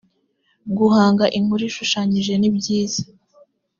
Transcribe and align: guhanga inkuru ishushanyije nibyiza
guhanga 0.77 1.25
inkuru 1.37 1.63
ishushanyije 1.69 2.33
nibyiza 2.37 3.01